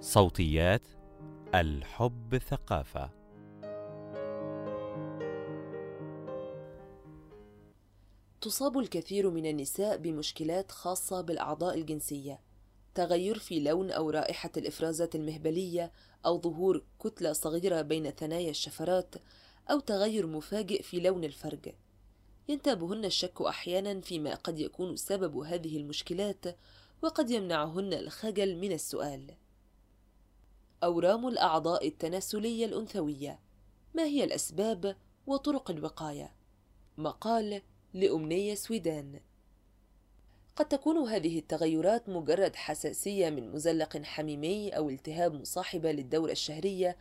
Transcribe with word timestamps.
صوتيات 0.00 0.82
الحب 1.54 2.38
ثقافة. 2.38 3.10
تصاب 8.40 8.78
الكثير 8.78 9.30
من 9.30 9.46
النساء 9.46 9.96
بمشكلات 9.96 10.72
خاصة 10.72 11.20
بالأعضاء 11.20 11.74
الجنسية 11.74 12.40
تغير 12.94 13.38
في 13.38 13.60
لون 13.60 13.90
أو 13.90 14.10
رائحة 14.10 14.50
الإفرازات 14.56 15.14
المهبلية 15.14 15.92
أو 16.26 16.40
ظهور 16.40 16.82
كتلة 17.00 17.32
صغيرة 17.32 17.82
بين 17.82 18.10
ثنايا 18.10 18.50
الشفرات 18.50 19.14
أو 19.70 19.80
تغير 19.80 20.26
مفاجئ 20.26 20.82
في 20.82 21.00
لون 21.00 21.24
الفرج. 21.24 21.74
ينتابهن 22.48 23.04
الشك 23.04 23.42
أحيانا 23.42 24.00
فيما 24.00 24.34
قد 24.34 24.58
يكون 24.58 24.96
سبب 24.96 25.36
هذه 25.36 25.76
المشكلات 25.76 26.44
وقد 27.02 27.30
يمنعهن 27.30 27.92
الخجل 27.92 28.56
من 28.56 28.72
السؤال. 28.72 29.34
أورام 30.84 31.28
الأعضاء 31.28 31.88
التناسلية 31.88 32.66
الأنثوية 32.66 33.40
ما 33.94 34.04
هي 34.04 34.24
الأسباب 34.24 34.96
وطرق 35.26 35.70
الوقاية؟ 35.70 36.34
مقال 36.98 37.62
لأمنية 37.94 38.54
سويدان 38.54 39.20
قد 40.56 40.68
تكون 40.68 41.08
هذه 41.08 41.38
التغيرات 41.38 42.08
مجرد 42.08 42.56
حساسية 42.56 43.30
من 43.30 43.52
مزلق 43.52 43.96
حميمي 43.96 44.70
أو 44.70 44.90
التهاب 44.90 45.34
مصاحبة 45.34 45.92
للدورة 45.92 46.32
الشهرية 46.32 46.96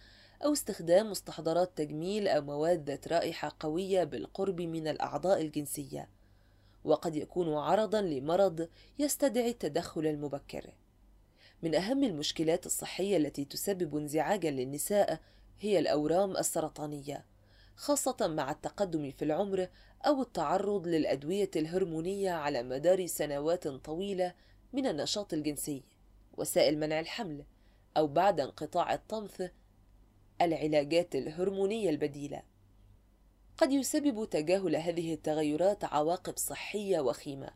أو 0.45 0.53
استخدام 0.53 1.11
مستحضرات 1.11 1.77
تجميل 1.77 2.27
أو 2.27 2.41
مواد 2.41 2.89
ذات 2.89 3.07
رائحة 3.07 3.55
قوية 3.59 4.03
بالقرب 4.03 4.61
من 4.61 4.87
الأعضاء 4.87 5.41
الجنسية 5.41 6.09
وقد 6.83 7.15
يكون 7.15 7.53
عرضا 7.53 8.01
لمرض 8.01 8.69
يستدعي 8.99 9.49
التدخل 9.49 10.07
المبكر 10.07 10.73
من 11.63 11.75
أهم 11.75 12.03
المشكلات 12.03 12.65
الصحية 12.65 13.17
التي 13.17 13.45
تسبب 13.45 13.97
انزعاجا 13.97 14.51
للنساء 14.51 15.19
هي 15.59 15.79
الأورام 15.79 16.37
السرطانية 16.37 17.25
خاصة 17.77 18.27
مع 18.27 18.51
التقدم 18.51 19.11
في 19.11 19.25
العمر 19.25 19.67
أو 20.05 20.21
التعرض 20.21 20.87
للأدوية 20.87 21.51
الهرمونية 21.55 22.31
على 22.31 22.63
مدار 22.63 23.05
سنوات 23.05 23.67
طويلة 23.67 24.33
من 24.73 24.87
النشاط 24.87 25.33
الجنسي. 25.33 25.83
وسائل 26.37 26.79
منع 26.79 26.99
الحمل 26.99 27.45
أو 27.97 28.07
بعد 28.07 28.39
انقطاع 28.39 28.93
الطمث 28.93 29.49
العلاجات 30.41 31.15
الهرمونية 31.15 31.89
البديلة. 31.89 32.41
قد 33.57 33.71
يسبب 33.71 34.29
تجاهل 34.29 34.75
هذه 34.75 35.13
التغيرات 35.13 35.83
عواقب 35.83 36.37
صحية 36.37 36.99
وخيمة. 36.99 37.49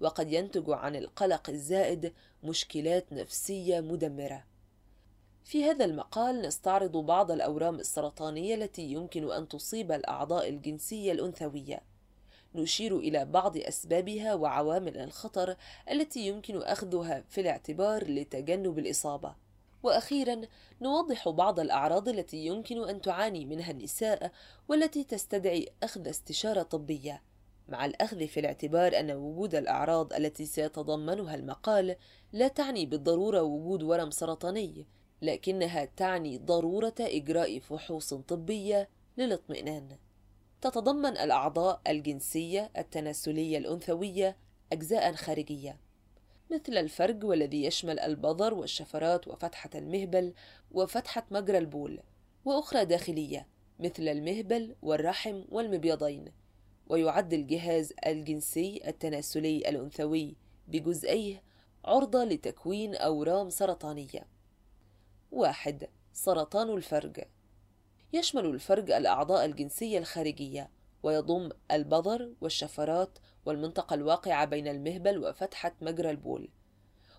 وقد 0.00 0.32
ينتج 0.32 0.64
عن 0.70 0.96
القلق 0.96 1.50
الزائد 1.50 2.12
مشكلات 2.42 3.12
نفسية 3.12 3.80
مدمرة. 3.80 4.44
في 5.44 5.64
هذا 5.64 5.84
المقال 5.84 6.42
نستعرض 6.42 6.96
بعض 6.96 7.30
الأورام 7.30 7.74
السرطانية 7.74 8.54
التي 8.54 8.82
يمكن 8.82 9.32
أن 9.32 9.48
تصيب 9.48 9.92
الأعضاء 9.92 10.48
الجنسية 10.48 11.12
الأنثوية. 11.12 11.80
نشير 12.54 12.98
إلى 12.98 13.24
بعض 13.24 13.56
أسبابها 13.56 14.34
وعوامل 14.34 14.96
الخطر 14.96 15.56
التي 15.90 16.26
يمكن 16.26 16.62
أخذها 16.62 17.24
في 17.28 17.40
الاعتبار 17.40 18.10
لتجنب 18.10 18.78
الإصابة. 18.78 19.34
وأخيرا 19.82 20.40
نوضح 20.82 21.28
بعض 21.28 21.60
الأعراض 21.60 22.08
التي 22.08 22.46
يمكن 22.46 22.88
أن 22.88 23.00
تعاني 23.00 23.46
منها 23.46 23.70
النساء 23.70 24.32
والتي 24.68 25.04
تستدعي 25.04 25.68
أخذ 25.82 26.08
استشارة 26.08 26.62
طبية. 26.62 27.22
مع 27.68 27.84
الأخذ 27.84 28.26
في 28.26 28.40
الاعتبار 28.40 29.00
أن 29.00 29.10
وجود 29.10 29.54
الأعراض 29.54 30.12
التي 30.12 30.46
سيتضمنها 30.46 31.34
المقال 31.34 31.96
لا 32.32 32.48
تعني 32.48 32.86
بالضرورة 32.86 33.42
وجود 33.42 33.82
ورم 33.82 34.10
سرطاني 34.10 34.86
لكنها 35.22 35.84
تعني 35.84 36.38
ضرورة 36.38 36.94
إجراء 37.00 37.58
فحوص 37.58 38.14
طبية 38.14 38.88
للاطمئنان. 39.18 39.96
تتضمن 40.60 41.16
الأعضاء 41.18 41.80
الجنسية 41.88 42.70
التناسلية 42.78 43.58
الأنثوية 43.58 44.36
أجزاء 44.72 45.12
خارجية 45.12 45.78
مثل 46.50 46.76
الفرج 46.78 47.24
والذي 47.24 47.64
يشمل 47.64 48.00
البظر 48.00 48.54
والشفرات 48.54 49.28
وفتحة 49.28 49.70
المهبل 49.74 50.34
وفتحة 50.70 51.26
مجرى 51.30 51.58
البول 51.58 52.00
وأخرى 52.44 52.84
داخلية 52.84 53.46
مثل 53.78 54.08
المهبل 54.08 54.76
والرحم 54.82 55.44
والمبيضين. 55.48 56.32
ويعد 56.88 57.32
الجهاز 57.32 57.92
الجنسي 58.06 58.82
التناسلي 58.86 59.56
الأنثوي 59.56 60.36
بجزئيه 60.68 61.42
عرضة 61.84 62.24
لتكوين 62.24 62.94
أورام 62.94 63.50
سرطانية. 63.50 64.26
واحد 65.32 65.88
سرطان 66.12 66.70
الفرج. 66.70 67.24
يشمل 68.12 68.46
الفرج 68.46 68.90
الأعضاء 68.90 69.44
الجنسية 69.44 69.98
الخارجية 69.98 70.70
ويضم 71.02 71.48
البظر 71.70 72.32
والشفرات 72.40 73.18
والمنطقة 73.46 73.94
الواقعة 73.94 74.44
بين 74.44 74.68
المهبل 74.68 75.18
وفتحة 75.18 75.74
مجرى 75.80 76.10
البول. 76.10 76.48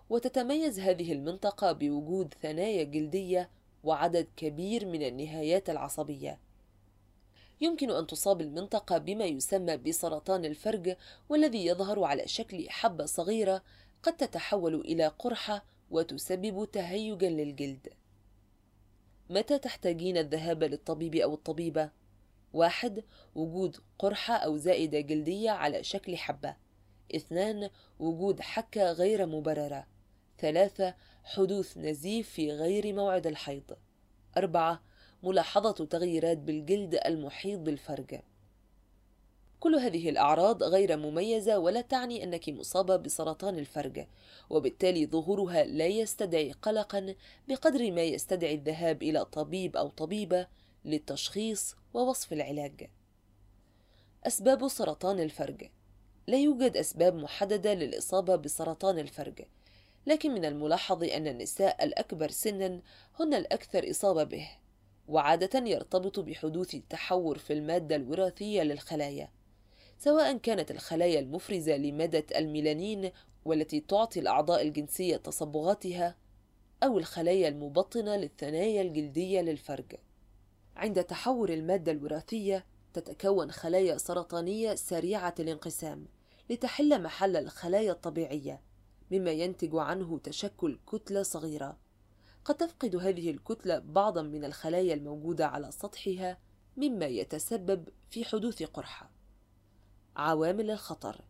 وتتميز 0.10 0.80
هذه 0.80 1.14
المنطقة 1.14 1.72
بوجود 1.72 2.34
ثنايا 2.42 2.84
جلدية 2.84 3.50
وعدد 3.84 4.28
كبير 4.38 4.86
من 4.86 5.02
النهايات 5.02 5.70
العصبية. 5.70 6.40
يمكن 7.62 7.92
أن 7.92 8.08
تصاب 8.08 8.42
المنطقة 8.42 8.98
بما 8.98 9.26
يسمى 9.26 9.78
بسرطان 9.78 10.46
الفرج 10.46 10.96
والذي 11.30 11.66
يظهر 11.66 12.04
على 12.04 12.28
شكل 12.28 12.70
حبة 12.70 13.06
صغيرة 13.06 13.64
قد 14.04 14.18
تتحول 14.18 14.76
إلى 14.76 15.08
قرحة 15.08 15.66
وتسبب 15.92 16.68
تهيجا 16.72 17.30
للجلد. 17.30 17.90
متى 19.30 19.58
تحتاجين 19.58 20.18
الذهاب 20.18 20.64
للطبيب 20.64 21.16
أو 21.16 21.34
الطبيبة؟ 21.34 21.90
واحد 22.54 23.04
وجود 23.36 23.78
قرحة 24.00 24.34
أو 24.34 24.58
زائدة 24.58 25.00
جلدية 25.00 25.52
على 25.52 25.84
شكل 25.84 26.18
حبة. 26.18 26.56
اثنان 27.16 27.70
وجود 28.00 28.42
حكة 28.42 28.92
غير 28.92 29.26
مبررة. 29.26 29.88
ثلاثة 30.40 30.96
حدوث 31.24 31.78
نزيف 31.78 32.30
في 32.30 32.52
غير 32.52 32.94
موعد 32.94 33.28
الحيض. 33.28 33.78
أربعة 34.38 34.82
ملاحظة 35.24 35.86
تغييرات 35.86 36.38
بالجلد 36.38 37.00
المحيط 37.06 37.60
بالفرج 37.60 38.20
كل 39.60 39.76
هذه 39.76 40.10
الأعراض 40.10 40.64
غير 40.64 40.98
مميزة 40.98 41.60
ولا 41.60 41.82
تعني 41.82 42.24
أنك 42.24 42.50
مصابة 42.50 42.96
بسرطان 42.96 43.60
الفرج 43.60 44.06
وبالتالي 44.50 45.06
ظهورها 45.06 45.64
لا 45.64 45.88
يستدعي 45.88 46.52
قلقا 46.52 47.16
بقدر 47.48 47.92
ما 47.92 48.02
يستدعي 48.02 48.56
الذهاب 48.56 49.04
إلى 49.04 49.26
طبيب 49.26 49.78
أو 49.78 49.88
طبيبة 49.88 50.48
للتشخيص 50.86 51.76
ووصف 51.94 52.34
العلاج. 52.34 52.90
أسباب 54.28 54.68
سرطان 54.68 55.20
الفرج 55.20 55.70
لا 56.28 56.38
يوجد 56.38 56.78
أسباب 56.78 57.16
محددة 57.16 57.74
للإصابة 57.74 58.36
بسرطان 58.36 59.00
الفرج 59.00 59.42
لكن 60.08 60.32
من 60.32 60.46
الملاحظ 60.46 61.04
أن 61.04 61.28
النساء 61.28 61.84
الأكبر 61.84 62.30
سنا 62.30 62.80
هن 63.20 63.34
الأكثر 63.34 63.90
إصابة 63.90 64.24
به. 64.24 64.50
وعادة 65.10 65.70
يرتبط 65.70 66.20
بحدوث 66.20 66.76
تحور 66.90 67.38
في 67.38 67.54
المادة 67.54 67.96
الوراثية 67.96 68.64
للخلايا 68.64 69.30
سواء 69.98 70.38
كانت 70.38 70.72
الخلايا 70.72 71.20
المفرزة 71.20 71.78
لمادة 71.78 72.26
الميلانين 72.36 73.12
والتي 73.46 73.80
تعطي 73.80 74.20
الأعضاء 74.20 74.62
الجنسية 74.62 75.18
تصبغاتها 75.18 76.16
أو 76.84 76.98
الخلايا 76.98 77.48
المبطنة 77.48 78.16
للثنايا 78.16 78.82
الجلدية 78.82 79.42
للفرج. 79.42 79.96
عند 80.76 81.04
تحور 81.04 81.50
المادة 81.50 81.92
الوراثية 81.92 82.66
تتكون 82.94 83.52
خلايا 83.52 83.98
سرطانية 83.98 84.76
سريعة 84.76 85.36
الانقسام 85.40 86.06
لتحل 86.50 87.02
محل 87.02 87.38
الخلايا 87.38 87.92
الطبيعية 87.92 88.62
مما 89.12 89.32
ينتج 89.32 89.76
عنه 89.76 90.20
تشكل 90.24 90.80
كتلة 90.88 91.24
صغيرة. 91.24 91.78
قد 92.50 92.58
تفقد 92.58 92.96
هذه 92.96 93.32
الكتلة 93.32 93.80
بعضا 93.80 94.22
من 94.22 94.46
الخلايا 94.46 94.94
الموجودة 94.94 95.48
على 95.48 95.72
سطحها 95.72 96.38
مما 96.78 97.06
يتسبب 97.06 97.90
في 98.10 98.26
حدوث 98.26 98.64
قرحة. 98.64 99.12
عوامل 100.16 100.72
الخطر. 100.72 101.22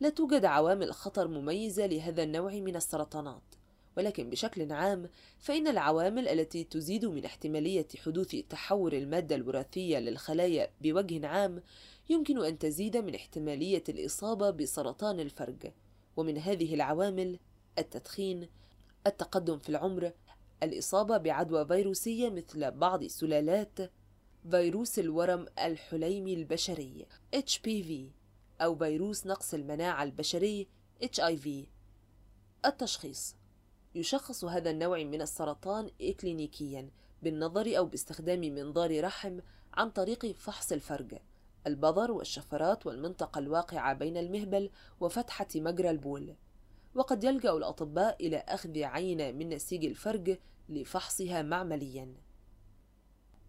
لا 0.00 0.08
توجد 0.08 0.44
عوامل 0.44 0.92
خطر 0.94 1.28
مميزة 1.28 1.86
لهذا 1.86 2.22
النوع 2.22 2.52
من 2.52 2.76
السرطانات 2.76 3.42
ولكن 3.96 4.30
بشكل 4.30 4.72
عام 4.72 5.08
فإن 5.38 5.68
العوامل 5.68 6.28
التي 6.28 6.64
تزيد 6.64 7.04
من 7.04 7.24
احتمالية 7.24 7.88
حدوث 7.96 8.36
تحور 8.50 8.92
المادة 8.92 9.36
الوراثية 9.36 9.98
للخلايا 9.98 10.70
بوجه 10.80 11.26
عام 11.26 11.62
يمكن 12.10 12.44
أن 12.44 12.58
تزيد 12.58 12.96
من 12.96 13.14
احتمالية 13.14 13.84
الإصابة 13.88 14.50
بسرطان 14.50 15.20
الفرج. 15.20 15.72
ومن 16.16 16.38
هذه 16.38 16.74
العوامل 16.74 17.38
التدخين 17.78 18.48
التقدم 19.06 19.58
في 19.58 19.68
العمر 19.68 20.12
الإصابة 20.62 21.16
بعدوى 21.16 21.66
فيروسية 21.66 22.30
مثل 22.30 22.70
بعض 22.70 23.04
سلالات 23.04 23.78
فيروس 24.50 24.98
الورم 24.98 25.46
الحليمي 25.58 26.34
البشري 26.34 27.06
HPV 27.36 27.92
أو 28.60 28.76
فيروس 28.76 29.26
نقص 29.26 29.54
المناعة 29.54 30.02
البشري 30.02 30.68
HIV 31.04 31.48
التشخيص. 32.66 33.36
يشخص 33.94 34.44
هذا 34.44 34.70
النوع 34.70 35.04
من 35.04 35.22
السرطان 35.22 35.90
إكلينيكيا 36.00 36.90
بالنظر 37.22 37.78
أو 37.78 37.86
باستخدام 37.86 38.40
منظار 38.40 39.04
رحم 39.04 39.40
عن 39.74 39.90
طريق 39.90 40.26
فحص 40.26 40.72
الفرج 40.72 41.18
البظر 41.66 42.12
والشفرات 42.12 42.86
والمنطقة 42.86 43.38
الواقعة 43.38 43.94
بين 43.94 44.16
المهبل 44.16 44.70
وفتحة 45.00 45.46
مجرى 45.56 45.90
البول. 45.90 46.34
وقد 46.94 47.24
يلجأ 47.24 47.52
الأطباء 47.52 48.26
إلى 48.26 48.36
أخذ 48.36 48.82
عينة 48.82 49.32
من 49.32 49.48
نسيج 49.48 49.84
الفرج 49.84 50.38
لفحصها 50.68 51.42
معمليا 51.42 52.14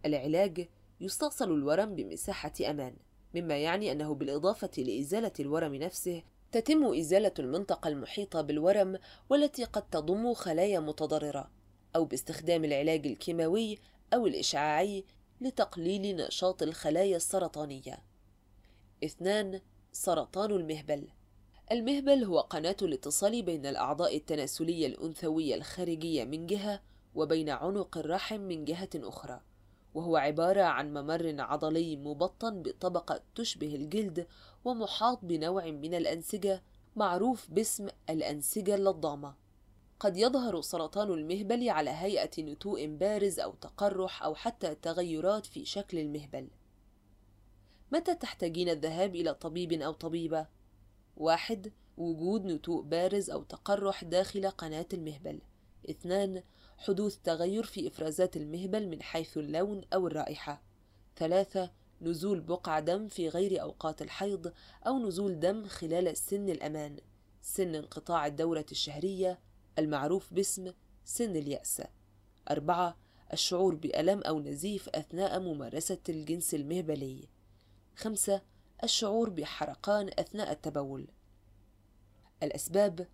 العلاج 0.06 0.68
يستأصل 1.02 1.52
الورم 1.52 1.96
بمساحة 1.96 2.54
أمان 2.70 2.96
مما 3.36 3.58
يعني 3.58 3.92
أنه 3.92 4.14
بالإضافة 4.16 4.70
لإزالة 4.78 5.32
الورم 5.40 5.76
نفسه 5.76 6.24
تتم 6.52 6.94
إزالة 6.94 7.34
المنطقة 7.40 7.88
المحيطة 7.88 8.42
بالورم 8.42 9.00
والتي 9.30 9.64
قد 9.64 9.90
تضم 9.90 10.34
خلايا 10.34 10.80
متضررة 10.80 11.52
أو 11.96 12.06
باستخدام 12.06 12.66
العلاج 12.66 13.08
الكيماوي 13.08 13.78
أو 14.14 14.28
الإشعاعي 14.28 15.04
لتقليل 15.42 16.16
نشاط 16.16 16.64
الخلايا 16.64 17.18
السرطانية. 17.18 18.00
اثنان 19.04 19.62
سرطان 19.92 20.52
المهبل 20.52 21.08
المهبل 21.72 22.24
هو 22.24 22.40
قناة 22.40 22.76
الاتصال 22.82 23.42
بين 23.42 23.66
الأعضاء 23.66 24.18
التناسلية 24.18 24.88
الأنثوية 24.88 25.56
الخارجية 25.56 26.24
من 26.24 26.48
جهة 26.48 26.82
وبين 27.16 27.50
عنق 27.50 27.98
الرحم 27.98 28.40
من 28.40 28.66
جهة 28.66 28.90
أخرى 28.96 29.42
وهو 29.94 30.16
عبارة 30.18 30.62
عن 30.62 30.94
ممر 30.94 31.36
عضلي 31.42 31.96
مبطن 31.96 32.62
بطبقة 32.62 33.22
تشبه 33.36 33.76
الجلد 33.76 34.28
ومحاط 34.66 35.26
بنوع 35.26 35.66
من 35.66 35.94
الأنسجة 35.94 36.64
معروف 36.96 37.52
باسم 37.52 37.88
الأنسجة 38.10 38.76
اللضامة 38.76 39.36
قد 40.00 40.18
يظهر 40.18 40.62
سرطان 40.62 41.12
المهبل 41.12 41.70
على 41.70 41.90
هيئة 41.90 42.44
نتوء 42.44 42.86
بارز 42.88 43.40
أو 43.40 43.54
تقرح 43.54 44.24
أو 44.24 44.36
حتى 44.36 44.76
تغيرات 44.76 45.46
في 45.46 45.66
شكل 45.66 46.00
المهبل 46.00 46.48
متى 47.92 48.16
تحتاجين 48.16 48.70
الذهاب 48.70 49.16
إلى 49.16 49.34
طبيب 49.34 49.74
أو 49.74 49.92
طبيبة؟ 49.92 50.48
واحد 51.18 51.72
وجود 51.98 52.46
نتوء 52.46 52.82
بارز 52.84 53.30
أو 53.30 53.44
تقرح 53.44 54.04
داخل 54.04 54.50
قناة 54.50 54.86
المهبل. 54.94 55.42
اثنان 55.90 56.44
حدوث 56.78 57.18
تغير 57.24 57.64
في 57.64 57.88
إفرازات 57.88 58.38
المهبل 58.38 58.88
من 58.88 59.02
حيث 59.02 59.38
اللون 59.38 59.82
أو 59.94 60.08
الرائحة. 60.08 60.62
ثلاثة 61.18 61.72
نزول 62.02 62.42
بقع 62.42 62.80
دم 62.80 63.08
في 63.08 63.30
غير 63.30 63.62
أوقات 63.62 64.02
الحيض 64.02 64.54
أو 64.88 65.00
نزول 65.00 65.40
دم 65.40 65.68
خلال 65.68 66.18
سن 66.18 66.50
الأمان. 66.50 66.98
سن 67.42 67.76
انقطاع 67.76 68.28
الدورة 68.28 68.66
الشهرية 68.72 69.40
المعروف 69.80 70.34
باسم 70.34 70.74
سن 71.06 71.36
اليأس. 71.36 71.82
أربعة 72.52 72.98
الشعور 73.34 73.76
بألم 73.76 74.22
أو 74.22 74.40
نزيف 74.40 74.90
أثناء 74.90 75.40
ممارسة 75.40 76.00
الجنس 76.10 76.54
المهبلي. 76.54 77.28
خمسة 77.96 78.42
الشعور 78.84 79.30
بحرقان 79.30 80.10
أثناء 80.20 80.52
التبول. 80.52 81.08
الأسباب 82.44 83.08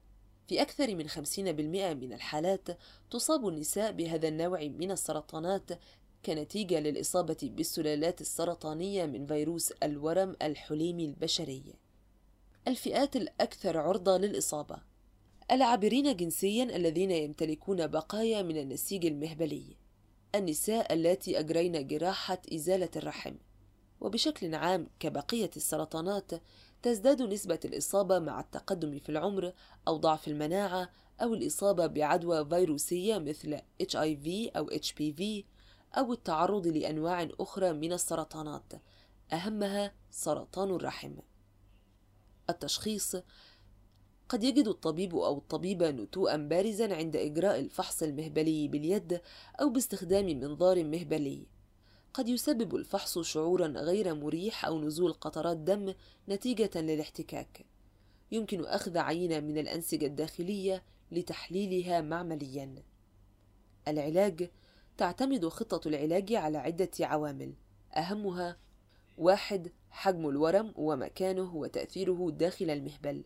في 0.47 0.61
أكثر 0.61 0.95
من 0.95 1.07
50% 1.07 1.93
من 1.93 2.13
الحالات 2.13 2.67
تصاب 3.11 3.47
النساء 3.47 3.91
بهذا 3.91 4.27
النوع 4.27 4.63
من 4.63 4.91
السرطانات 4.91 5.69
كنتيجة 6.25 6.79
للإصابة 6.79 7.37
بالسلالات 7.43 8.21
السرطانية 8.21 9.05
من 9.05 9.25
فيروس 9.25 9.71
الورم 9.71 10.35
الحليمي 10.41 11.05
البشري. 11.05 11.63
الفئات 12.67 13.15
الأكثر 13.15 13.77
عرضة 13.77 14.17
للإصابة: 14.17 14.77
العابرين 15.51 16.15
جنسيا 16.15 16.63
الذين 16.63 17.11
يمتلكون 17.11 17.87
بقايا 17.87 18.41
من 18.41 18.57
النسيج 18.57 19.05
المهبلي، 19.05 19.77
النساء 20.35 20.93
اللاتي 20.93 21.39
أجرين 21.39 21.87
جراحة 21.87 22.41
إزالة 22.53 22.89
الرحم، 22.95 23.35
وبشكل 24.01 24.55
عام 24.55 24.87
كبقية 24.99 25.49
السرطانات 25.57 26.31
تزداد 26.81 27.21
نسبة 27.21 27.59
الإصابة 27.65 28.19
مع 28.19 28.39
التقدم 28.39 28.99
في 28.99 29.09
العمر 29.09 29.53
أو 29.87 29.97
ضعف 29.97 30.27
المناعة 30.27 30.89
أو 31.21 31.33
الإصابة 31.33 31.87
بعدوى 31.87 32.45
فيروسية 32.45 33.17
مثل 33.17 33.57
HIV 33.83 34.27
أو 34.57 34.69
HPV 34.69 35.23
أو 35.97 36.13
التعرض 36.13 36.67
لأنواع 36.67 37.27
أخرى 37.39 37.73
من 37.73 37.93
السرطانات 37.93 38.73
أهمها 39.33 39.93
سرطان 40.11 40.69
الرحم. 40.69 41.13
التشخيص 42.49 43.15
قد 44.29 44.43
يجد 44.43 44.67
الطبيب 44.67 45.15
أو 45.15 45.37
الطبيبة 45.37 45.91
نتوءا 45.91 46.37
بارزا 46.37 46.95
عند 46.95 47.15
إجراء 47.15 47.59
الفحص 47.59 48.03
المهبلي 48.03 48.67
باليد 48.67 49.21
أو 49.61 49.69
باستخدام 49.69 50.25
منظار 50.25 50.83
مهبلي. 50.83 51.47
قد 52.13 52.29
يسبب 52.29 52.75
الفحص 52.75 53.19
شعورا 53.19 53.67
غير 53.67 54.15
مريح 54.15 54.65
أو 54.65 54.81
نزول 54.81 55.13
قطرات 55.13 55.57
دم 55.57 55.93
نتيجة 56.29 56.81
للاحتكاك. 56.81 57.65
يمكن 58.31 58.65
أخذ 58.65 58.97
عينة 58.97 59.39
من 59.39 59.57
الأنسجة 59.57 60.05
الداخلية 60.05 60.83
لتحليلها 61.11 62.01
معمليا. 62.01 62.75
العلاج 63.87 64.49
تعتمد 64.97 65.47
خطة 65.47 65.87
العلاج 65.87 66.33
على 66.33 66.57
عدة 66.57 66.89
عوامل 66.99 67.53
أهمها 67.93 68.57
واحد 69.17 69.71
حجم 69.91 70.29
الورم 70.29 70.73
ومكانه 70.75 71.55
وتأثيره 71.55 72.31
داخل 72.31 72.69
المهبل 72.69 73.23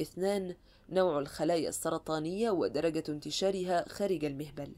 اثنان 0.00 0.54
نوع 0.90 1.18
الخلايا 1.18 1.68
السرطانية 1.68 2.50
ودرجة 2.50 3.04
انتشارها 3.08 3.88
خارج 3.88 4.24
المهبل 4.24 4.74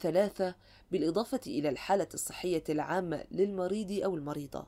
ثلاثة 0.00 0.54
بالإضافة 0.90 1.40
إلى 1.46 1.68
الحالة 1.68 2.08
الصحية 2.14 2.64
العامة 2.68 3.24
للمريض 3.30 3.92
أو 4.04 4.14
المريضة. 4.14 4.66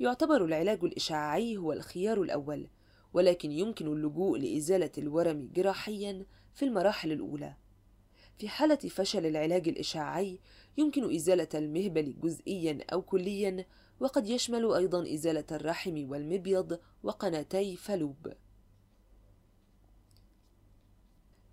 يعتبر 0.00 0.44
العلاج 0.44 0.84
الإشعاعي 0.84 1.56
هو 1.56 1.72
الخيار 1.72 2.22
الأول 2.22 2.68
ولكن 3.12 3.52
يمكن 3.52 3.86
اللجوء 3.86 4.38
لإزالة 4.38 4.90
الورم 4.98 5.50
جراحيا 5.54 6.26
في 6.54 6.64
المراحل 6.64 7.12
الأولى. 7.12 7.54
في 8.38 8.48
حالة 8.48 8.76
فشل 8.76 9.26
العلاج 9.26 9.68
الإشعاعي 9.68 10.40
يمكن 10.78 11.14
إزالة 11.14 11.48
المهبل 11.54 12.14
جزئيا 12.20 12.78
أو 12.92 13.02
كليا 13.02 13.66
وقد 14.00 14.28
يشمل 14.28 14.72
أيضا 14.72 15.14
إزالة 15.14 15.44
الرحم 15.52 16.10
والمبيض 16.10 16.80
وقناتي 17.02 17.76
فالوب. 17.76 18.32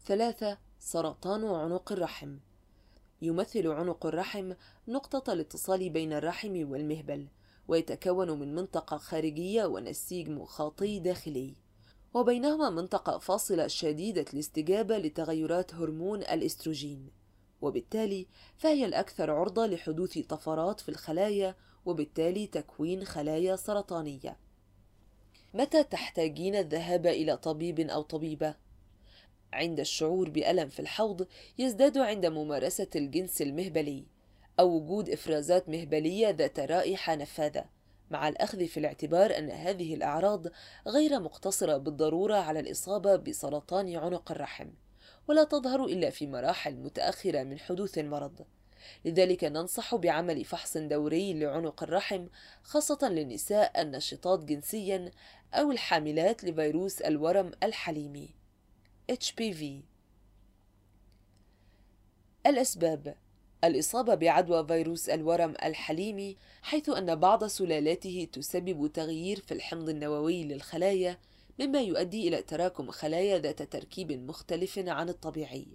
ثلاثة 0.05 0.57
سرطان 0.85 1.45
عنق 1.45 1.91
الرحم. 1.91 2.37
يمثل 3.21 3.67
عنق 3.67 4.05
الرحم 4.05 4.53
نقطة 4.87 5.33
الاتصال 5.33 5.89
بين 5.89 6.13
الرحم 6.13 6.71
والمهبل 6.71 7.27
ويتكون 7.67 8.39
من 8.39 8.55
منطقة 8.55 8.97
خارجية 8.97 9.65
ونسيج 9.65 10.29
مخاطي 10.29 10.99
داخلي. 10.99 11.53
وبينهما 12.13 12.69
منطقة 12.69 13.17
فاصلة 13.17 13.67
شديدة 13.67 14.25
الاستجابة 14.33 14.97
لتغيرات 14.97 15.75
هرمون 15.75 16.19
الإستروجين. 16.19 17.09
وبالتالي 17.61 18.27
فهي 18.57 18.85
الأكثر 18.85 19.31
عرضة 19.31 19.65
لحدوث 19.65 20.17
طفرات 20.19 20.79
في 20.79 20.89
الخلايا 20.89 21.55
وبالتالي 21.85 22.47
تكوين 22.47 23.03
خلايا 23.05 23.55
سرطانية. 23.55 24.37
متى 25.53 25.83
تحتاجين 25.83 26.55
الذهاب 26.55 27.07
إلى 27.07 27.37
طبيب 27.37 27.79
أو 27.79 28.01
طبيبة؟ 28.01 28.62
عند 29.53 29.79
الشعور 29.79 30.29
بألم 30.29 30.69
في 30.69 30.79
الحوض 30.79 31.27
يزداد 31.57 31.97
عند 31.97 32.25
ممارسة 32.25 32.87
الجنس 32.95 33.41
المهبلي 33.41 34.05
أو 34.59 34.77
وجود 34.77 35.09
إفرازات 35.09 35.69
مهبلية 35.69 36.29
ذات 36.29 36.59
رائحة 36.59 37.15
نفاذة 37.15 37.65
مع 38.11 38.27
الأخذ 38.27 38.67
في 38.67 38.79
الاعتبار 38.79 39.37
أن 39.37 39.49
هذه 39.49 39.93
الأعراض 39.93 40.47
غير 40.87 41.19
مقتصرة 41.19 41.77
بالضرورة 41.77 42.35
على 42.35 42.59
الإصابة 42.59 43.15
بسرطان 43.15 43.95
عنق 43.95 44.31
الرحم 44.31 44.69
ولا 45.27 45.43
تظهر 45.43 45.85
إلا 45.85 46.09
في 46.09 46.27
مراحل 46.27 46.75
متأخرة 46.75 47.43
من 47.43 47.59
حدوث 47.59 47.97
المرض. 47.97 48.45
لذلك 49.05 49.43
ننصح 49.43 49.95
بعمل 49.95 50.45
فحص 50.45 50.77
دوري 50.77 51.33
لعنق 51.33 51.83
الرحم 51.83 52.27
خاصة 52.63 53.09
للنساء 53.09 53.81
النشطات 53.81 54.43
جنسيا 54.43 55.11
أو 55.53 55.71
الحاملات 55.71 56.43
لفيروس 56.43 57.01
الورم 57.01 57.51
الحليمي. 57.63 58.42
HPV 59.11 59.63
الأسباب 62.47 63.15
الإصابة 63.63 64.15
بعدوى 64.15 64.67
فيروس 64.67 65.09
الورم 65.09 65.55
الحليمي 65.63 66.37
حيث 66.61 66.89
أن 66.89 67.15
بعض 67.15 67.45
سلالاته 67.45 68.27
تسبب 68.31 68.91
تغيير 68.93 69.39
في 69.39 69.53
الحمض 69.53 69.89
النووي 69.89 70.43
للخلايا 70.43 71.17
مما 71.59 71.81
يؤدي 71.81 72.27
إلى 72.27 72.41
تراكم 72.41 72.91
خلايا 72.91 73.39
ذات 73.39 73.61
تركيب 73.61 74.11
مختلف 74.11 74.79
عن 74.79 75.09
الطبيعي 75.09 75.67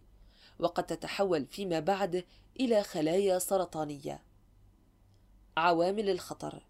وقد 0.58 0.86
تتحول 0.86 1.46
فيما 1.46 1.80
بعد 1.80 2.24
إلى 2.60 2.82
خلايا 2.82 3.38
سرطانية. 3.38 4.22
عوامل 5.56 6.10
الخطر 6.10 6.62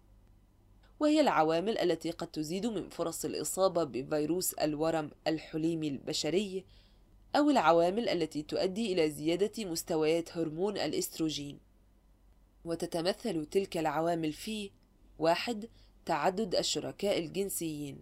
وهي 0.99 1.21
العوامل 1.21 1.77
التي 1.77 2.11
قد 2.11 2.27
تزيد 2.27 2.65
من 2.65 2.89
فرص 2.89 3.25
الإصابة 3.25 3.83
بفيروس 3.83 4.53
الورم 4.53 5.11
الحليمي 5.27 5.87
البشري 5.87 6.65
أو 7.35 7.49
العوامل 7.49 8.09
التي 8.09 8.41
تؤدي 8.41 8.93
إلى 8.93 9.09
زيادة 9.09 9.65
مستويات 9.65 10.37
هرمون 10.37 10.77
الإستروجين. 10.77 11.59
وتتمثل 12.65 13.45
تلك 13.45 13.77
العوامل 13.77 14.33
في 14.33 14.71
واحد 15.19 15.69
تعدد 16.05 16.55
الشركاء 16.55 17.19
الجنسيين. 17.19 17.99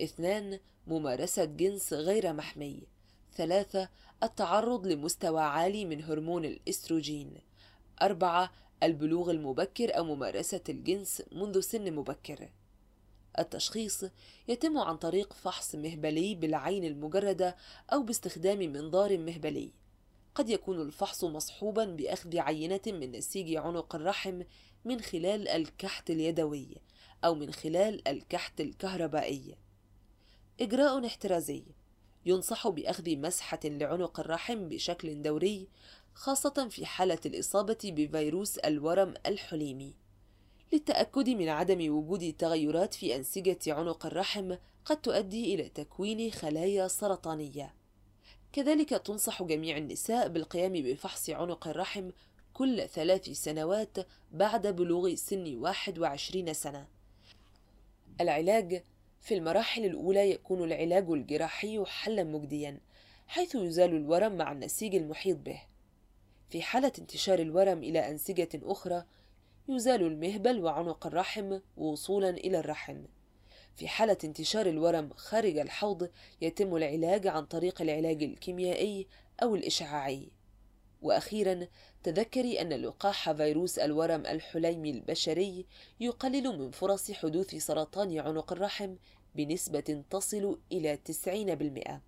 اثنان 0.00 0.58
ممارسة 0.86 1.44
جنس 1.44 1.92
غير 1.92 2.32
محمي. 2.32 2.82
ثلاثة 3.36 3.88
التعرض 4.22 4.86
لمستوى 4.86 5.42
عالي 5.42 5.84
من 5.84 6.02
هرمون 6.02 6.44
الإستروجين. 6.44 7.34
أربعة 8.02 8.52
البلوغ 8.84 9.30
المبكر 9.30 9.98
أو 9.98 10.04
ممارسة 10.04 10.60
الجنس 10.68 11.22
منذ 11.32 11.60
سن 11.60 11.94
مبكر. 11.94 12.50
التشخيص 13.38 14.04
يتم 14.48 14.78
عن 14.78 14.96
طريق 14.96 15.32
فحص 15.32 15.74
مهبلي 15.74 16.34
بالعين 16.34 16.84
المجردة 16.84 17.56
أو 17.92 18.02
باستخدام 18.02 18.58
منظار 18.58 19.18
مهبلي. 19.18 19.72
قد 20.34 20.48
يكون 20.48 20.80
الفحص 20.80 21.24
مصحوبا 21.24 21.84
بأخذ 21.84 22.38
عينة 22.38 22.80
من 22.86 23.12
نسيج 23.12 23.56
عنق 23.56 23.94
الرحم 23.94 24.42
من 24.84 25.00
خلال 25.00 25.48
الكحت 25.48 26.10
اليدوي 26.10 26.68
أو 27.24 27.34
من 27.34 27.52
خلال 27.52 28.08
الكحت 28.08 28.60
الكهربائي. 28.60 29.56
إجراء 30.60 31.06
احترازي 31.06 31.64
ينصح 32.26 32.68
بأخذ 32.68 33.16
مسحة 33.16 33.60
لعنق 33.64 34.20
الرحم 34.20 34.68
بشكل 34.68 35.22
دوري 35.22 35.68
خاصة 36.14 36.68
في 36.70 36.86
حالة 36.86 37.18
الإصابة 37.26 37.78
بفيروس 37.84 38.58
الورم 38.58 39.14
الحليمي 39.26 39.94
للتأكد 40.72 41.28
من 41.28 41.48
عدم 41.48 41.96
وجود 41.96 42.34
تغيرات 42.38 42.94
في 42.94 43.16
أنسجة 43.16 43.58
عنق 43.66 44.06
الرحم 44.06 44.54
قد 44.84 45.00
تؤدي 45.00 45.54
إلى 45.54 45.68
تكوين 45.68 46.30
خلايا 46.30 46.88
سرطانية. 46.88 47.74
كذلك 48.52 48.88
تنصح 48.88 49.42
جميع 49.42 49.76
النساء 49.76 50.28
بالقيام 50.28 50.72
بفحص 50.72 51.30
عنق 51.30 51.68
الرحم 51.68 52.10
كل 52.52 52.88
ثلاث 52.88 53.30
سنوات 53.30 53.96
بعد 54.32 54.66
بلوغ 54.66 55.14
سن 55.14 55.56
21 55.56 56.54
سنة. 56.54 56.86
العلاج 58.20 58.82
في 59.20 59.34
المراحل 59.34 59.84
الأولى 59.84 60.30
يكون 60.30 60.64
العلاج 60.64 61.10
الجراحي 61.10 61.84
حلا 61.86 62.24
مجديا 62.24 62.80
حيث 63.26 63.54
يزال 63.54 63.96
الورم 63.96 64.36
مع 64.36 64.52
النسيج 64.52 64.94
المحيط 64.94 65.36
به. 65.36 65.62
في 66.54 66.62
حالة 66.62 66.92
انتشار 66.98 67.38
الورم 67.38 67.82
إلى 67.82 68.10
أنسجة 68.10 68.48
أخرى 68.54 69.04
يزال 69.68 70.02
المهبل 70.02 70.64
وعنق 70.64 71.06
الرحم 71.06 71.58
وصولا 71.76 72.30
إلى 72.30 72.58
الرحم 72.58 73.04
في 73.76 73.88
حالة 73.88 74.16
انتشار 74.24 74.66
الورم 74.66 75.10
خارج 75.16 75.58
الحوض 75.58 76.10
يتم 76.40 76.76
العلاج 76.76 77.26
عن 77.26 77.46
طريق 77.46 77.82
العلاج 77.82 78.22
الكيميائي 78.22 79.06
أو 79.42 79.54
الإشعاعي 79.54 80.30
وأخيرا 81.02 81.66
تذكري 82.02 82.60
أن 82.60 82.72
لقاح 82.72 83.32
فيروس 83.32 83.78
الورم 83.78 84.26
الحليمي 84.26 84.90
البشري 84.90 85.66
يقلل 86.00 86.58
من 86.58 86.70
فرص 86.70 87.10
حدوث 87.10 87.54
سرطان 87.54 88.18
عنق 88.18 88.52
الرحم 88.52 88.96
بنسبة 89.34 90.04
تصل 90.10 90.58
إلى 90.72 90.98
90%. 91.96 92.00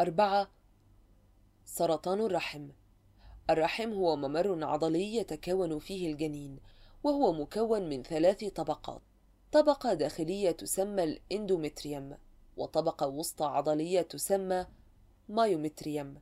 أربعة 0.00 0.57
سرطان 1.70 2.20
الرحم. 2.20 2.68
الرحم 3.50 3.92
هو 3.92 4.16
ممر 4.16 4.64
عضلي 4.64 5.16
يتكون 5.16 5.78
فيه 5.78 6.12
الجنين 6.12 6.58
وهو 7.04 7.32
مكون 7.32 7.88
من 7.88 8.02
ثلاث 8.02 8.44
طبقات. 8.44 9.02
طبقة 9.52 9.94
داخلية 9.94 10.50
تسمى 10.50 11.04
الإندومتريوم 11.04 12.16
وطبقة 12.56 13.06
وسطى 13.08 13.44
عضلية 13.44 14.02
تسمى 14.02 14.66
مايومتريوم 15.28 16.20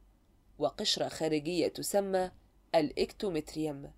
وقشرة 0.58 1.08
خارجية 1.08 1.68
تسمى 1.68 2.30
الإكتومتريوم 2.74 3.90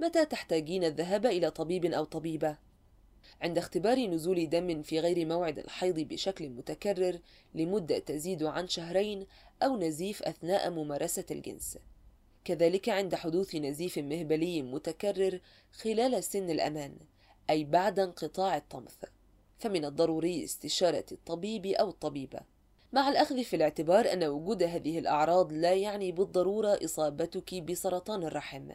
متى 0.00 0.24
تحتاجين 0.24 0.84
الذهاب 0.84 1.26
إلى 1.26 1.50
طبيب 1.50 1.84
أو 1.84 2.04
طبيبة؟ 2.04 2.56
عند 3.42 3.58
اختبار 3.58 3.98
نزول 3.98 4.48
دم 4.48 4.82
في 4.82 5.00
غير 5.00 5.26
موعد 5.26 5.58
الحيض 5.58 6.00
بشكل 6.00 6.48
متكرر 6.48 7.18
لمدة 7.54 7.98
تزيد 7.98 8.42
عن 8.42 8.68
شهرين 8.68 9.26
أو 9.62 9.76
نزيف 9.76 10.22
أثناء 10.22 10.70
ممارسة 10.70 11.24
الجنس. 11.30 11.78
كذلك 12.44 12.88
عند 12.88 13.14
حدوث 13.14 13.54
نزيف 13.54 13.98
مهبلي 13.98 14.62
متكرر 14.62 15.40
خلال 15.72 16.24
سن 16.24 16.50
الأمان 16.50 16.96
أي 17.50 17.64
بعد 17.64 17.98
انقطاع 17.98 18.56
الطمث 18.56 19.04
فمن 19.58 19.84
الضروري 19.84 20.44
استشارة 20.44 21.04
الطبيب 21.12 21.66
أو 21.66 21.88
الطبيبة. 21.90 22.40
مع 22.92 23.08
الأخذ 23.08 23.44
في 23.44 23.56
الاعتبار 23.56 24.12
أن 24.12 24.24
وجود 24.24 24.62
هذه 24.62 24.98
الأعراض 24.98 25.52
لا 25.52 25.74
يعني 25.74 26.12
بالضرورة 26.12 26.78
إصابتك 26.84 27.54
بسرطان 27.54 28.22
الرحم. 28.22 28.70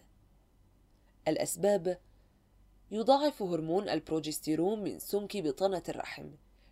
الأسباب 1.28 1.98
يضاعف 2.92 3.42
هرمون 3.42 3.90
البروجستيرون 3.90 4.84
من 4.84 5.00
سمك 5.00 5.38
بطانة 5.38 5.84
الرحم 5.90 6.30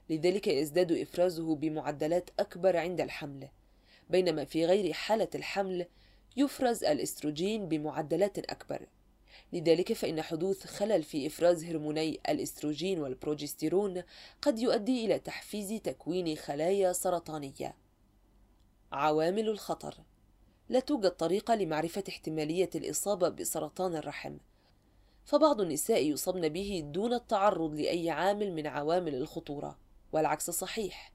لذلك 0.09 0.47
يزداد 0.47 0.91
إفرازه 0.91 1.55
بمعدلات 1.55 2.29
أكبر 2.39 2.77
عند 2.77 3.01
الحمل. 3.01 3.47
بينما 4.09 4.45
في 4.45 4.65
غير 4.65 4.93
حالة 4.93 5.27
الحمل 5.35 5.85
يفرز 6.37 6.83
الإستروجين 6.83 7.67
بمعدلات 7.67 8.37
أكبر. 8.39 8.87
لذلك 9.53 9.93
فإن 9.93 10.21
حدوث 10.21 10.65
خلل 10.65 11.03
في 11.03 11.27
إفراز 11.27 11.63
هرموني 11.63 12.19
الإستروجين 12.29 12.99
والبروجستيرون 12.99 14.03
قد 14.41 14.59
يؤدي 14.59 15.05
إلى 15.05 15.19
تحفيز 15.19 15.81
تكوين 15.81 16.35
خلايا 16.35 16.93
سرطانية. 16.93 17.75
عوامل 18.91 19.49
الخطر 19.49 19.95
لا 20.69 20.79
توجد 20.79 21.11
طريقة 21.11 21.55
لمعرفة 21.55 22.03
احتمالية 22.09 22.69
الإصابة 22.75 23.29
بسرطان 23.29 23.95
الرحم، 23.95 24.37
فبعض 25.25 25.61
النساء 25.61 26.05
يصبن 26.05 26.49
به 26.49 26.83
دون 26.85 27.13
التعرض 27.13 27.73
لأي 27.73 28.09
عامل 28.09 28.53
من 28.53 28.67
عوامل 28.67 29.15
الخطورة، 29.15 29.77
والعكس 30.11 30.49
صحيح، 30.49 31.13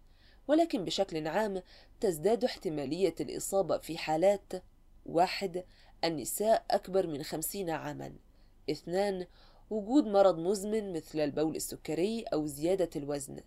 ولكن 0.49 0.85
بشكل 0.85 1.29
عام 1.29 1.63
تزداد 2.01 2.45
احتمالية 2.45 3.15
الإصابة 3.21 3.79
في 3.79 3.99
حالات 3.99 4.53
واحد 5.07 5.65
النساء 6.05 6.65
أكبر 6.71 7.07
من 7.07 7.23
خمسين 7.23 7.71
عاما. 7.71 8.13
اثنان 8.71 9.27
وجود 9.71 10.07
مرض 10.07 10.39
مزمن 10.39 10.93
مثل 10.93 11.21
البول 11.21 11.57
السكري 11.57 12.23
أو 12.23 12.47
زيادة 12.47 12.91
الوزن. 12.97 13.41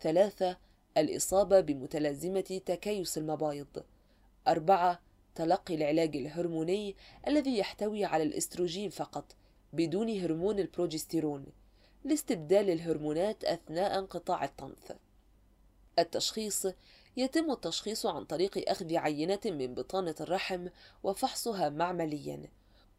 ثلاثة 0.00 0.56
الإصابة 0.96 1.60
بمتلازمة 1.60 2.60
تكيس 2.66 3.18
المبايض. 3.18 3.84
أربعة 4.48 5.00
تلقي 5.34 5.74
العلاج 5.74 6.16
الهرموني 6.16 6.96
الذي 7.28 7.58
يحتوي 7.58 8.04
على 8.04 8.22
الإستروجين 8.22 8.90
فقط. 8.90 9.36
بدون 9.76 10.08
هرمون 10.08 10.58
البروجستيرون 10.58 11.46
لاستبدال 12.04 12.70
الهرمونات 12.70 13.44
أثناء 13.44 13.98
انقطاع 13.98 14.44
الطمث 14.44 14.92
التشخيص 15.98 16.66
يتم 17.16 17.50
التشخيص 17.50 18.06
عن 18.06 18.24
طريق 18.24 18.70
أخذ 18.70 18.96
عينة 18.96 19.40
من 19.44 19.74
بطانة 19.74 20.14
الرحم 20.20 20.68
وفحصها 21.02 21.68
معمليا 21.68 22.42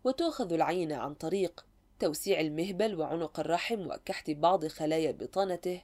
وتؤخذ 0.03 0.53
العينة 0.53 0.95
عن 0.95 1.13
طريق 1.13 1.65
توسيع 1.99 2.39
المهبل 2.39 2.99
وعنق 2.99 3.39
الرحم 3.39 3.87
وكحت 3.87 4.31
بعض 4.31 4.67
خلايا 4.67 5.11
بطانته 5.11 5.81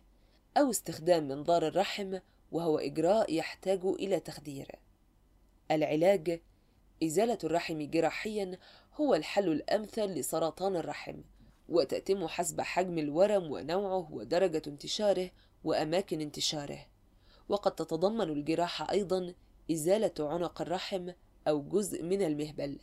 أو 0.57 0.69
استخدام 0.69 1.27
منظار 1.27 1.67
الرحم 1.67 2.19
وهو 2.51 2.77
إجراء 2.77 3.33
يحتاج 3.33 3.86
إلى 3.86 4.19
تخدير. 4.19 4.79
العلاج 5.71 6.41
إزالة 7.03 7.38
الرحم 7.43 7.89
جراحيا 7.89 8.57
هو 9.01 9.15
الحل 9.15 9.51
الأمثل 9.51 10.05
لسرطان 10.05 10.75
الرحم 10.75 11.22
وتتم 11.70 12.27
حسب 12.27 12.62
حجم 12.62 12.98
الورم 12.98 13.51
ونوعه 13.51 14.12
ودرجة 14.12 14.62
انتشاره 14.67 15.31
وأماكن 15.63 16.22
انتشاره. 16.22 16.86
وقد 17.50 17.75
تتضمن 17.75 18.29
الجراحة 18.29 18.91
أيضا 18.91 19.34
إزالة 19.72 20.13
عنق 20.20 20.62
الرحم 20.62 21.12
أو 21.48 21.62
جزء 21.62 22.03
من 22.03 22.22
المهبل. 22.22 22.79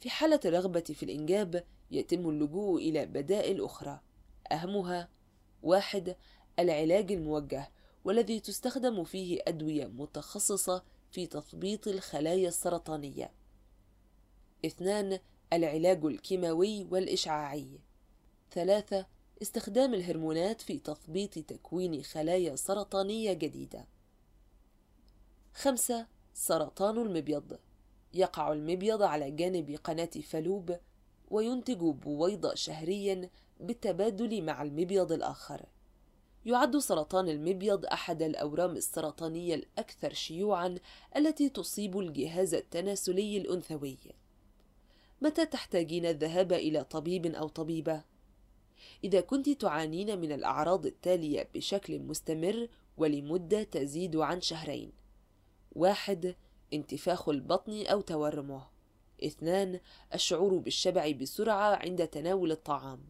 في 0.00 0.10
حالة 0.10 0.40
الرغبة 0.44 0.80
في 0.80 1.02
الإنجاب 1.02 1.64
يتم 1.90 2.28
اللجوء 2.28 2.82
إلى 2.82 3.06
بدائل 3.06 3.64
أخرى. 3.64 4.00
أهمها 4.52 5.08
واحد 5.62 6.16
العلاج 6.58 7.12
الموجه 7.12 7.70
والذي 8.04 8.40
تستخدم 8.40 9.04
فيه 9.04 9.40
أدوية 9.46 9.86
متخصصة 9.86 10.82
في 11.10 11.26
تثبيط 11.26 11.88
الخلايا 11.88 12.48
السرطانية. 12.48 13.41
اثنان 14.64 15.18
العلاج 15.52 16.04
الكيماوي 16.04 16.86
والإشعاعي 16.90 17.68
ثلاثة 18.52 19.06
استخدام 19.42 19.94
الهرمونات 19.94 20.60
في 20.60 20.78
تثبيط 20.78 21.38
تكوين 21.38 22.02
خلايا 22.02 22.56
سرطانية 22.56 23.32
جديدة. 23.32 23.86
خمسة 25.54 26.06
سرطان 26.34 26.98
المبيض 26.98 27.58
يقع 28.14 28.52
المبيض 28.52 29.02
على 29.02 29.30
جانب 29.30 29.78
قناة 29.84 30.10
فالوب 30.30 30.76
وينتج 31.30 31.78
بويضة 31.78 32.54
شهريا 32.54 33.30
بالتبادل 33.60 34.42
مع 34.42 34.62
المبيض 34.62 35.12
الآخر. 35.12 35.66
يعد 36.46 36.78
سرطان 36.78 37.28
المبيض 37.28 37.86
أحد 37.86 38.22
الأورام 38.22 38.76
السرطانية 38.76 39.54
الأكثر 39.54 40.12
شيوعًا 40.12 40.78
التي 41.16 41.48
تصيب 41.48 41.98
الجهاز 41.98 42.54
التناسلي 42.54 43.36
الأنثوي. 43.36 43.98
متى 45.22 45.46
تحتاجين 45.46 46.06
الذهاب 46.06 46.52
إلى 46.52 46.84
طبيب 46.84 47.26
أو 47.26 47.48
طبيبة؟ 47.48 48.02
إذا 49.04 49.20
كنت 49.20 49.48
تعانين 49.48 50.20
من 50.20 50.32
الأعراض 50.32 50.86
التالية 50.86 51.48
بشكل 51.54 51.98
مستمر 51.98 52.68
ولمدة 52.96 53.62
تزيد 53.62 54.16
عن 54.16 54.40
شهرين: 54.40 54.92
واحد 55.72 56.36
انتفاخ 56.72 57.28
البطن 57.28 57.86
أو 57.86 58.00
تورمه. 58.00 58.66
اثنان 59.24 59.80
الشعور 60.14 60.58
بالشبع 60.58 61.10
بسرعة 61.10 61.76
عند 61.76 62.06
تناول 62.08 62.52
الطعام. 62.52 63.00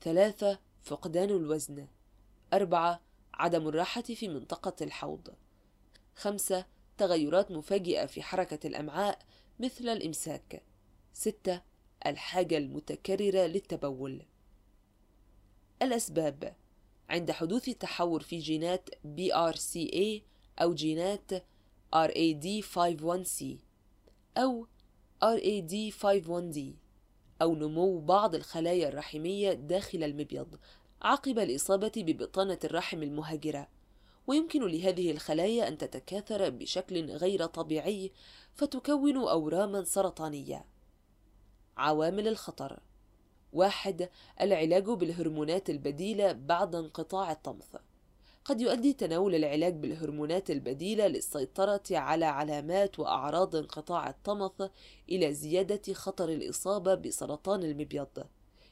ثلاثة 0.00 0.58
فقدان 0.82 1.30
الوزن. 1.30 1.86
أربعة 2.52 3.00
عدم 3.34 3.68
الراحة 3.68 4.02
في 4.02 4.28
منطقة 4.28 4.84
الحوض. 4.84 5.34
خمسة 6.16 6.66
تغيرات 6.98 7.50
مفاجئة 7.50 8.06
في 8.06 8.22
حركة 8.22 8.66
الأمعاء 8.66 9.18
مثل 9.60 9.88
الإمساك. 9.88 10.69
ستة 11.12 11.62
الحاجة 12.06 12.58
المتكررة 12.58 13.46
للتبول. 13.46 14.22
الأسباب 15.82 16.54
عند 17.10 17.30
حدوث 17.30 17.64
تحور 17.64 18.22
في 18.22 18.38
جينات 18.38 18.90
BRCA 18.90 20.22
أو 20.62 20.74
جينات 20.74 21.30
RAD51C 21.94 23.44
أو 24.36 24.66
RAD51D 25.24 26.58
أو 27.42 27.54
نمو 27.54 27.98
بعض 27.98 28.34
الخلايا 28.34 28.88
الرحمية 28.88 29.52
داخل 29.52 30.04
المبيض 30.04 30.58
عقب 31.02 31.38
الإصابة 31.38 31.92
ببطانة 31.96 32.58
الرحم 32.64 33.02
المهاجرة 33.02 33.68
ويمكن 34.26 34.66
لهذه 34.66 35.10
الخلايا 35.10 35.68
أن 35.68 35.78
تتكاثر 35.78 36.50
بشكل 36.50 37.10
غير 37.10 37.46
طبيعي 37.46 38.12
فتكون 38.54 39.16
أوراما 39.16 39.84
سرطانية 39.84 40.64
عوامل 41.76 42.28
الخطر 42.28 42.78
واحد 43.52 44.08
العلاج 44.40 44.84
بالهرمونات 44.84 45.70
البديلة 45.70 46.32
بعد 46.32 46.74
انقطاع 46.74 47.32
الطمث 47.32 47.76
قد 48.44 48.60
يؤدي 48.60 48.92
تناول 48.92 49.34
العلاج 49.34 49.74
بالهرمونات 49.74 50.50
البديلة 50.50 51.06
للسيطرة 51.06 51.82
على 51.90 52.24
علامات 52.24 52.98
وأعراض 52.98 53.56
انقطاع 53.56 54.10
الطمث 54.10 54.70
إلى 55.08 55.34
زيادة 55.34 55.92
خطر 55.92 56.28
الإصابة 56.28 56.94
بسرطان 56.94 57.62
المبيض. 57.62 58.24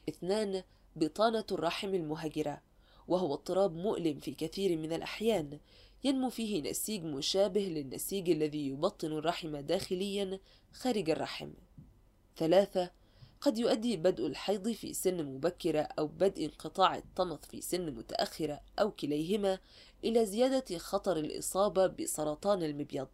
اثنان 0.09 0.63
بطانة 0.95 1.45
الرحم 1.51 1.95
المهاجرة 1.95 2.61
وهو 3.07 3.33
اضطراب 3.33 3.75
مؤلم 3.75 4.19
في 4.19 4.33
كثير 4.33 4.77
من 4.77 4.93
الأحيان 4.93 5.59
ينمو 6.03 6.29
فيه 6.29 6.69
نسيج 6.69 7.03
مشابه 7.03 7.61
للنسيج 7.61 8.29
الذي 8.29 8.67
يبطن 8.67 9.11
الرحم 9.11 9.57
داخليا 9.57 10.39
خارج 10.73 11.09
الرحم. 11.09 11.49
ثلاثة 12.39 12.91
قد 13.41 13.57
يؤدي 13.57 13.97
بدء 13.97 14.27
الحيض 14.27 14.71
في 14.71 14.93
سن 14.93 15.23
مبكرة 15.23 15.79
أو 15.81 16.07
بدء 16.07 16.45
انقطاع 16.45 16.95
الطمث 16.97 17.45
في 17.45 17.61
سن 17.61 17.91
متأخرة 17.91 18.61
أو 18.79 18.91
كليهما 18.91 19.59
إلى 20.03 20.25
زيادة 20.25 20.77
خطر 20.77 21.17
الإصابة 21.17 21.87
بسرطان 21.87 22.63
المبيض. 22.63 23.07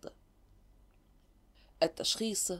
التشخيص 1.84 2.51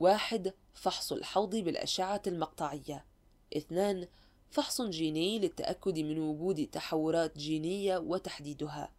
واحد 0.00 0.54
فحص 0.74 1.12
الحوض 1.12 1.56
بالأشعة 1.56 2.22
المقطعية. 2.26 3.04
اثنان 3.56 4.08
فحص 4.50 4.82
جيني 4.82 5.38
للتأكد 5.38 5.98
من 5.98 6.18
وجود 6.18 6.66
تحورات 6.66 7.38
جينية 7.38 7.98
وتحديدها. 7.98 8.92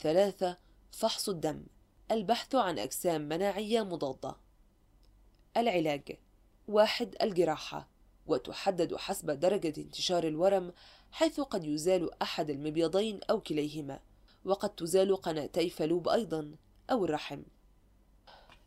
ثلاثة 0.00 0.56
فحص 0.90 1.28
الدم 1.28 1.66
البحث 2.10 2.54
عن 2.54 2.78
أجسام 2.78 3.20
مناعية 3.20 3.82
مضادة. 3.82 4.36
العلاج 5.56 6.18
واحد 6.70 7.16
الجراحة 7.22 7.88
وتحدد 8.26 8.96
حسب 8.96 9.30
درجة 9.30 9.80
انتشار 9.80 10.24
الورم 10.24 10.72
حيث 11.12 11.40
قد 11.40 11.64
يزال 11.64 12.22
أحد 12.22 12.50
المبيضين 12.50 13.20
أو 13.30 13.40
كليهما 13.40 14.00
وقد 14.44 14.74
تزال 14.74 15.16
قناتي 15.16 15.70
فلوب 15.70 16.08
أيضا 16.08 16.54
أو 16.90 17.04
الرحم. 17.04 17.42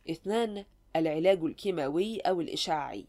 اثنان 0.10 0.66
العلاج 0.96 1.44
الكيماوي 1.44 2.20
أو 2.20 2.42
الإشعاعي. 2.42 3.06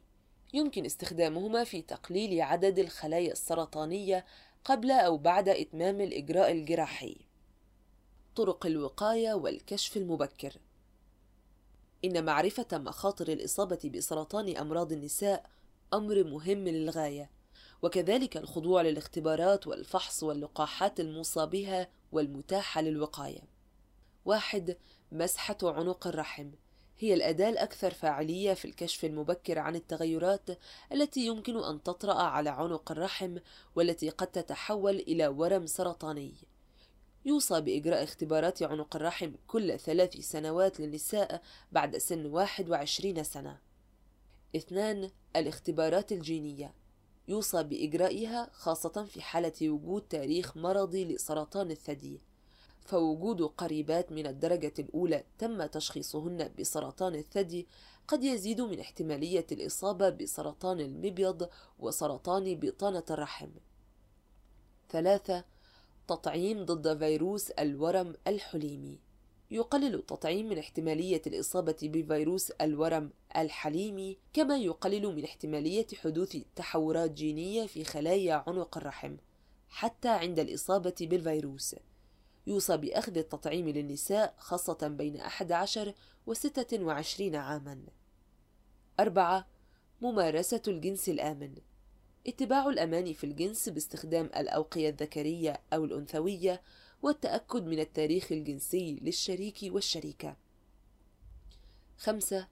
يمكن 0.52 0.85
استخدامهما 0.85 1.64
في 1.64 1.83
تقليل 1.83 2.40
عدد 2.40 2.78
الخلايا 2.78 3.33
السرطانية 3.33 4.26
قبل 4.64 4.90
أو 4.90 5.16
بعد 5.16 5.48
إتمام 5.48 6.00
الإجراء 6.00 6.52
الجراحي. 6.52 7.16
طرق 8.37 8.66
الوقاية 8.66 9.35
والكشف 9.35 9.96
المبكر. 9.96 10.57
إن 12.04 12.24
معرفة 12.24 12.66
مخاطر 12.72 13.28
الإصابة 13.28 13.90
بسرطان 13.94 14.56
أمراض 14.56 14.92
النساء 14.92 15.50
أمر 15.94 16.24
مهم 16.24 16.68
للغاية 16.68 17.30
وكذلك 17.82 18.36
الخضوع 18.36 18.82
للاختبارات 18.82 19.66
والفحص 19.66 20.22
واللقاحات 20.22 21.00
الموصى 21.00 21.46
بها 21.46 21.88
والمتاحة 22.12 22.80
للوقاية. 22.80 23.40
واحد 24.24 24.76
مسحة 25.12 25.56
عنق 25.62 26.06
الرحم. 26.06 26.50
هي 26.98 27.14
الأداة 27.14 27.48
الأكثر 27.48 27.90
فاعلية 27.94 28.54
في 28.54 28.64
الكشف 28.64 29.04
المبكر 29.04 29.58
عن 29.58 29.76
التغيرات 29.76 30.50
التي 30.92 31.26
يمكن 31.26 31.64
أن 31.64 31.82
تطرأ 31.82 32.22
على 32.22 32.50
عنق 32.50 32.92
الرحم 32.92 33.38
والتي 33.76 34.10
قد 34.10 34.26
تتحول 34.26 34.94
إلى 34.94 35.26
ورم 35.26 35.66
سرطاني. 35.66 36.34
يوصى 37.24 37.60
بإجراء 37.60 38.04
اختبارات 38.04 38.62
عنق 38.62 38.96
الرحم 38.96 39.32
كل 39.46 39.78
ثلاث 39.78 40.16
سنوات 40.16 40.80
للنساء 40.80 41.42
بعد 41.72 41.96
سن 41.96 42.26
21 42.26 43.24
سنة. 43.24 43.58
اثنان 44.56 45.10
الاختبارات 45.37 46.12
الجينية 46.12 46.74
يوصى 47.28 47.62
بإجرائها 47.62 48.50
خاصة 48.52 49.04
في 49.04 49.22
حالة 49.22 49.70
وجود 49.70 50.02
تاريخ 50.02 50.56
مرضي 50.56 51.04
لسرطان 51.04 51.70
الثدي 51.70 52.20
فوجود 52.80 53.42
قريبات 53.42 54.12
من 54.12 54.26
الدرجة 54.26 54.72
الأولى 54.78 55.24
تم 55.38 55.66
تشخيصهن 55.66 56.50
بسرطان 56.58 57.14
الثدي 57.14 57.66
قد 58.08 58.24
يزيد 58.24 58.60
من 58.60 58.80
احتمالية 58.80 59.46
الإصابة 59.52 60.08
بسرطان 60.08 60.80
المبيض 60.80 61.48
وسرطان 61.78 62.60
بطانة 62.60 63.04
الرحم. 63.10 63.48
ثلاثة 64.90 65.44
تطعيم 66.08 66.64
ضد 66.64 66.98
فيروس 66.98 67.50
الورم 67.50 68.14
الحليمي. 68.26 68.98
يقلل 69.50 69.94
التطعيم 69.94 70.48
من 70.48 70.58
احتمالية 70.58 71.22
الإصابة 71.26 71.76
بفيروس 71.82 72.50
الورم 72.50 73.10
الحليمي 73.36 74.18
كما 74.32 74.58
يقلل 74.58 75.16
من 75.16 75.24
احتمالية 75.24 75.86
حدوث 75.94 76.36
تحورات 76.56 77.10
جينية 77.10 77.66
في 77.66 77.84
خلايا 77.84 78.44
عنق 78.46 78.78
الرحم 78.78 79.16
حتى 79.68 80.08
عند 80.08 80.38
الإصابة 80.38 80.94
بالفيروس. 81.00 81.76
يوصى 82.46 82.76
بأخذ 82.76 83.18
التطعيم 83.18 83.68
للنساء 83.68 84.34
خاصة 84.38 84.88
بين 84.88 85.16
11 85.16 85.94
و 86.26 86.34
26 86.34 87.34
عاما. 87.34 87.82
أربعة 89.00 89.46
ممارسة 90.00 90.62
الجنس 90.68 91.08
الآمن. 91.08 91.54
اتباع 92.26 92.68
الأمان 92.68 93.12
في 93.12 93.24
الجنس 93.24 93.68
باستخدام 93.68 94.26
الأوقية 94.37 94.88
الذكرية 94.88 95.60
أو 95.72 95.84
الأنثوية 95.84 96.62
والتأكد 97.02 97.66
من 97.66 97.80
التاريخ 97.80 98.32
الجنسي 98.32 98.98
للشريك 99.02 99.58
والشريكة. 99.62 100.37
خمسة 101.98 102.48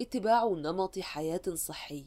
اتباع 0.00 0.44
نمط 0.44 0.98
حياة 0.98 1.42
صحي 1.54 2.06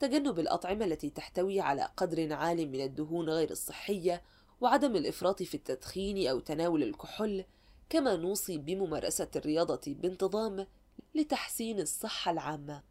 تجنب 0.00 0.38
الأطعمة 0.38 0.84
التي 0.84 1.10
تحتوي 1.10 1.60
على 1.60 1.88
قدر 1.96 2.32
عال 2.32 2.70
من 2.70 2.80
الدهون 2.80 3.28
غير 3.28 3.50
الصحية 3.50 4.22
وعدم 4.60 4.96
الإفراط 4.96 5.42
في 5.42 5.54
التدخين 5.54 6.28
أو 6.28 6.40
تناول 6.40 6.82
الكحول 6.82 7.44
كما 7.90 8.16
نوصي 8.16 8.58
بممارسة 8.58 9.28
الرياضة 9.36 9.80
بانتظام 9.86 10.66
لتحسين 11.14 11.80
الصحة 11.80 12.30
العامة 12.30 12.82